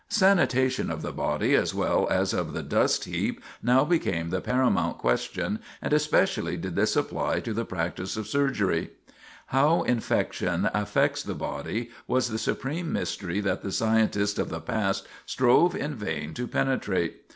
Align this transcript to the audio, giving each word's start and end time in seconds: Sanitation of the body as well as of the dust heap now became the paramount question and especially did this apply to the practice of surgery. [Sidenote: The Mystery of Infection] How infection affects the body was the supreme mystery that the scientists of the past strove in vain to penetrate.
Sanitation 0.09 0.89
of 0.89 1.03
the 1.03 1.11
body 1.11 1.53
as 1.53 1.75
well 1.75 2.07
as 2.09 2.33
of 2.33 2.53
the 2.53 2.63
dust 2.63 3.05
heap 3.05 3.39
now 3.61 3.85
became 3.85 4.31
the 4.31 4.41
paramount 4.41 4.97
question 4.97 5.59
and 5.79 5.93
especially 5.93 6.57
did 6.57 6.75
this 6.75 6.95
apply 6.95 7.39
to 7.39 7.53
the 7.53 7.65
practice 7.65 8.17
of 8.17 8.25
surgery. 8.27 8.89
[Sidenote: 8.89 8.97
The 9.05 9.23
Mystery 9.35 9.61
of 9.61 9.87
Infection] 9.89 9.93
How 9.93 10.53
infection 10.53 10.69
affects 10.81 11.21
the 11.21 11.35
body 11.35 11.91
was 12.07 12.29
the 12.29 12.39
supreme 12.39 12.91
mystery 12.91 13.41
that 13.41 13.61
the 13.61 13.71
scientists 13.71 14.39
of 14.39 14.49
the 14.49 14.59
past 14.59 15.05
strove 15.27 15.75
in 15.75 15.93
vain 15.93 16.33
to 16.33 16.47
penetrate. 16.47 17.17